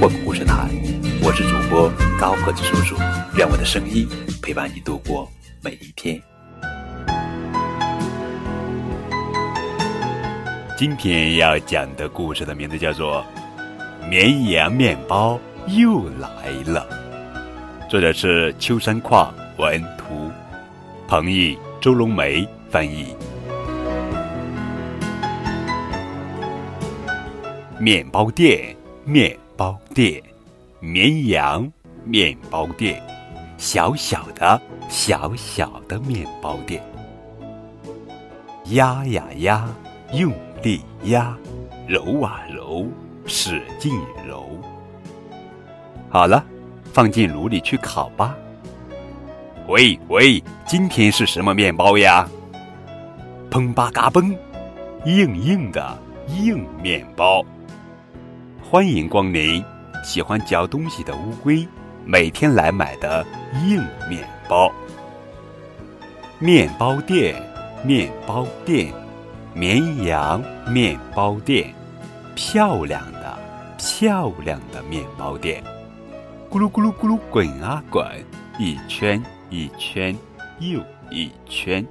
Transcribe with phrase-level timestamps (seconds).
[0.00, 0.68] 混故事台，
[1.24, 2.94] 我是主播高个子叔叔，
[3.36, 4.08] 愿我的声音
[4.40, 5.28] 陪伴你度过
[5.60, 6.22] 每一天。
[10.76, 13.24] 今天要讲的故事的名字叫做
[14.08, 16.86] 《绵羊面包又来了》，
[17.90, 20.30] 作者是秋山矿文图，
[21.08, 23.16] 彭毅、周龙梅翻译。
[27.80, 30.22] 面包店，面包店，
[30.78, 31.68] 绵羊
[32.04, 33.02] 面包店，
[33.56, 36.80] 小小的小小的面包店，
[38.66, 39.68] 压呀压，
[40.12, 41.36] 用力压，
[41.88, 42.86] 揉啊揉，
[43.26, 43.92] 使劲
[44.24, 44.48] 揉。
[46.08, 46.44] 好了，
[46.92, 48.36] 放进炉里去烤吧。
[49.66, 52.28] 喂喂，今天是什么面包呀？
[53.50, 54.38] 砰吧嘎嘣，
[55.04, 55.98] 硬硬的
[56.28, 57.44] 硬面包。
[58.70, 59.64] 欢迎光临，
[60.04, 61.66] 喜欢嚼东西的乌龟
[62.04, 63.24] 每天来买的
[63.64, 64.70] 硬面包。
[66.38, 67.42] 面包店，
[67.82, 68.92] 面包店，
[69.54, 71.74] 绵羊面包店，
[72.34, 73.38] 漂亮的
[73.78, 75.64] 漂亮的面包店，
[76.50, 78.04] 咕噜咕噜咕噜滚啊滚，
[78.58, 80.14] 一圈一圈
[80.58, 80.78] 又
[81.10, 81.82] 一圈。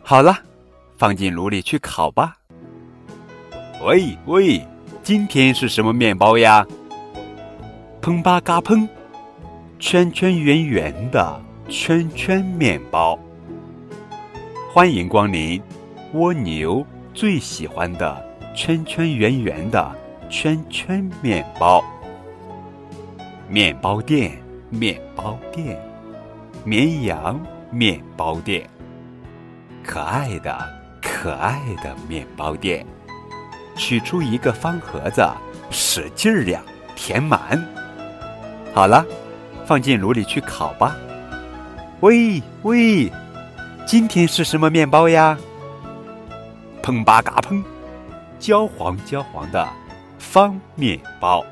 [0.00, 0.38] 好了，
[0.96, 2.36] 放进炉里去烤吧。
[3.84, 4.64] 喂喂。
[5.04, 6.66] 今天是什么面包呀？
[8.00, 8.88] 砰吧嘎砰，
[9.78, 13.18] 圈圈圆圆的圈圈面包。
[14.72, 15.60] 欢迎光临，
[16.14, 19.94] 蜗牛最喜欢的圈圈圆圆的
[20.30, 21.84] 圈圈面包。
[23.46, 25.78] 面包店，面包店，
[26.64, 27.38] 绵羊
[27.70, 28.66] 面包店，
[29.82, 30.66] 可爱的
[31.02, 32.86] 可爱的面包店。
[33.76, 35.26] 取出一个方盒子，
[35.70, 36.62] 使劲儿量，
[36.94, 37.62] 填满。
[38.72, 39.04] 好了，
[39.66, 40.96] 放进炉里去烤吧。
[42.00, 43.10] 喂喂，
[43.86, 45.38] 今天是什么面包呀？
[46.82, 47.62] 砰吧嘎砰，
[48.38, 49.66] 焦黄焦黄的
[50.18, 51.44] 方面包。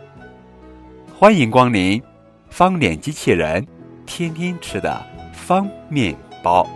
[1.19, 2.03] 欢迎光临，
[2.50, 3.66] 方脸机器人
[4.05, 5.00] 天天吃的
[5.32, 6.69] 方面包。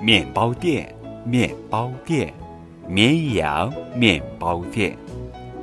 [0.00, 2.32] 面包店，面包店。
[2.92, 4.94] 绵羊面包店，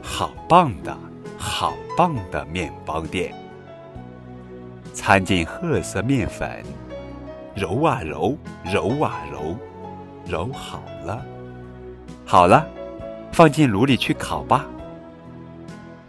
[0.01, 0.97] 好棒的，
[1.37, 3.31] 好棒的面包店。
[4.95, 6.63] 掺进褐色面粉，
[7.53, 8.35] 揉啊揉，
[8.65, 9.55] 揉啊揉，
[10.25, 11.23] 揉好了，
[12.25, 12.65] 好了，
[13.31, 14.65] 放进炉里去烤吧。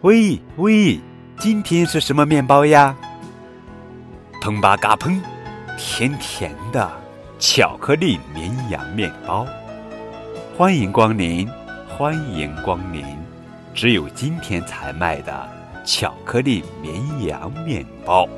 [0.01, 0.99] 喂喂，
[1.39, 2.97] 今天是什么面包呀？
[4.41, 5.21] 砰吧嘎砰，
[5.77, 6.91] 甜甜的
[7.39, 9.47] 巧克力绵羊面包。
[10.61, 11.49] 欢迎光临，
[11.89, 13.03] 欢迎光临！
[13.73, 15.49] 只有今天才卖的
[15.87, 18.29] 巧克力绵羊面包。